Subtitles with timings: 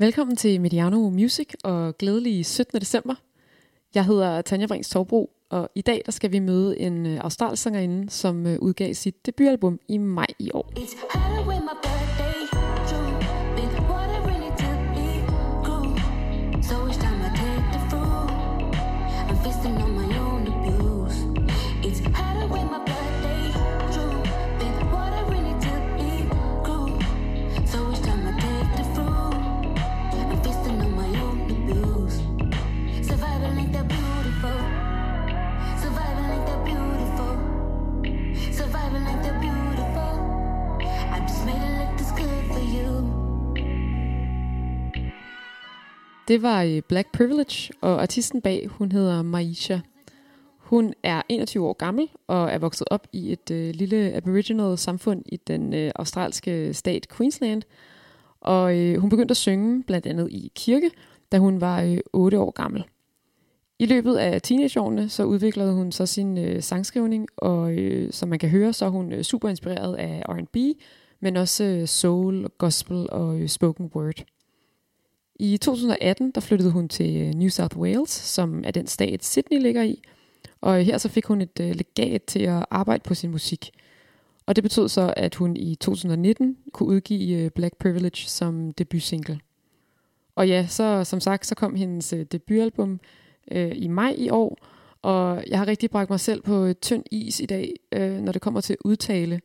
[0.00, 2.80] Velkommen til Mediano Music og glædelig 17.
[2.80, 3.14] december.
[3.94, 7.62] Jeg hedder Tanja Brings Torbro, og i dag der skal vi møde en øh, australsk
[7.62, 10.72] sangerinde, som øh, udgav sit debutalbum i maj i år.
[10.76, 11.99] It's
[46.30, 49.78] Det var øh, Black Privilege, og artisten bag, hun hedder Maisha.
[50.58, 55.22] Hun er 21 år gammel og er vokset op i et øh, lille aboriginal samfund
[55.26, 57.62] i den øh, australske stat Queensland.
[58.40, 60.90] Og øh, hun begyndte at synge blandt andet i kirke,
[61.32, 62.84] da hun var øh, 8 år gammel.
[63.78, 68.38] I løbet af teenageårene så udviklede hun så sin øh, sangskrivning, og øh, som man
[68.38, 70.56] kan høre, så er hun øh, super inspireret af R&B,
[71.20, 74.24] men også øh, soul, gospel og øh, spoken word.
[75.34, 79.62] I 2018 der flyttede hun til øh, New South Wales, som er den stat Sydney
[79.62, 80.02] ligger i,
[80.60, 83.70] og her så fik hun et legat til at arbejde på sin musik.
[84.46, 89.40] Og det betød så, at hun i 2019 kunne udgive Black Privilege som debutsingle.
[90.34, 93.00] Og ja, så som sagt, så kom hendes debutalbum
[93.50, 94.58] øh, i maj i år,
[95.02, 98.42] og jeg har rigtig bragt mig selv på tynd is i dag, øh, når det
[98.42, 99.40] kommer til udtale.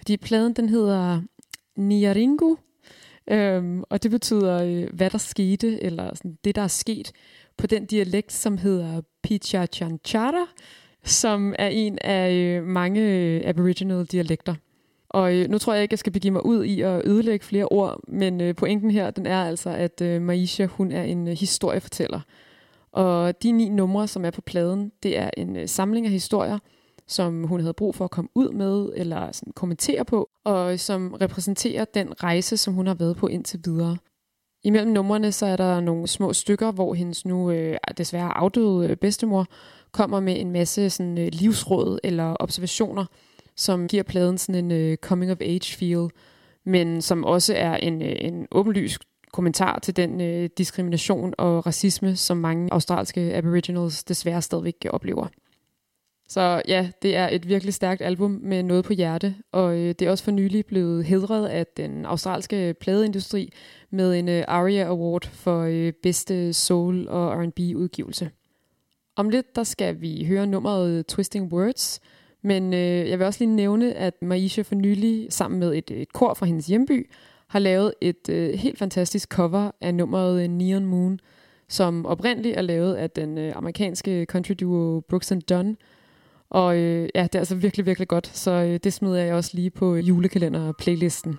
[0.00, 1.22] Fordi pladen den hedder
[1.76, 2.56] Niaringu,
[3.30, 7.12] øhm, og det betyder, øh, hvad der skete, eller sådan, det, der er sket,
[7.56, 10.46] på den dialekt, som hedder Pichachanchara,
[11.04, 14.54] som er en af øh, mange øh, aboriginal dialekter.
[15.08, 17.64] Og øh, nu tror jeg ikke, jeg skal begive mig ud i at ødelægge flere
[17.64, 21.34] ord, men øh, pointen her, den er altså, at øh, Maisha, hun er en øh,
[21.34, 22.20] historiefortæller.
[22.92, 26.58] Og de ni numre, som er på pladen, det er en øh, samling af historier,
[27.08, 31.14] som hun havde brug for at komme ud med, eller sådan kommentere på, og som
[31.20, 33.96] repræsenterer den rejse, som hun har været på indtil videre.
[34.64, 38.88] Imellem numrene, så er der nogle små stykker, hvor hendes nu øh, ah, desværre afdøde
[38.88, 39.46] øh, bedstemor
[39.92, 43.04] kommer med en masse sådan, øh, livsråd eller observationer,
[43.56, 46.08] som giver pladen sådan en øh, coming of age feel,
[46.64, 48.98] men som også er en, øh, en åbenlys
[49.32, 55.26] kommentar til den øh, diskrimination og racisme, som mange australske aboriginals desværre stadigvæk oplever.
[56.30, 60.02] Så ja, det er et virkelig stærkt album med noget på hjerte, og øh, det
[60.02, 63.52] er også for nylig blevet hedret af den australske pladeindustri
[63.90, 68.30] med en øh, ARIA Award for øh, bedste soul- og R&B udgivelse.
[69.16, 72.00] Om lidt der skal vi høre nummeret Twisting Words,
[72.42, 76.12] men øh, jeg vil også lige nævne, at Maisha for nylig sammen med et, et
[76.12, 77.10] kor fra hendes hjemby
[77.48, 81.20] har lavet et øh, helt fantastisk cover af nummeret Neon Moon,
[81.68, 85.76] som oprindeligt er lavet af den øh, amerikanske country duo Brooks and Dunn,
[86.50, 89.50] og øh, ja, det er altså virkelig, virkelig godt, så øh, det smider jeg også
[89.54, 91.38] lige på øh, julekalender-playlisten.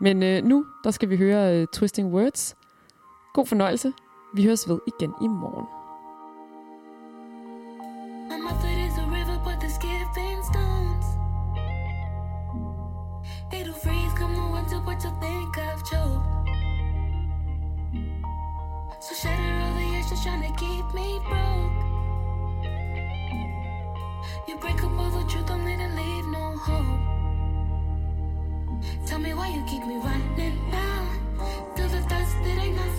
[0.00, 2.56] Men øh, nu, der skal vi høre øh, Twisting Words.
[3.34, 3.92] God fornøjelse.
[4.34, 5.66] Vi høres ved igen i morgen.
[19.08, 21.51] So shatter all the years just trying to keep me broke.
[29.06, 31.08] Tell me why you keep me running now.
[31.76, 32.91] Till the dust, it ain't nothing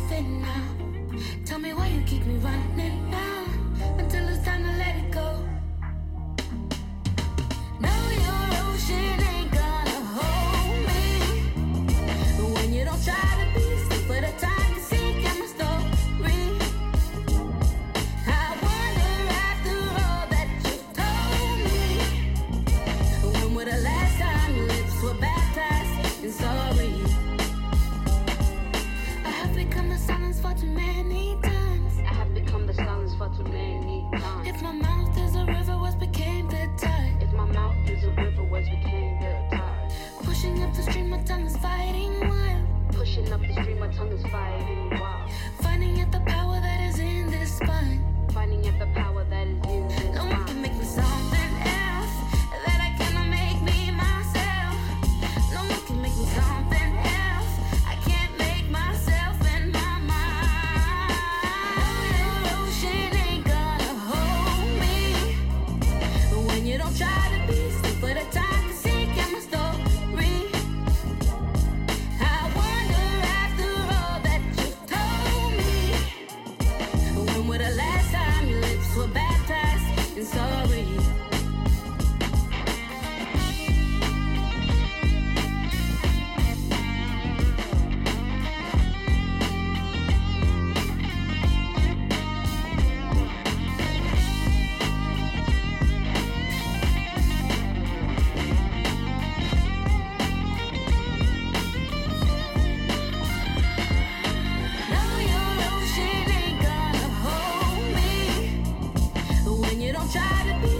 [110.14, 110.72] try to be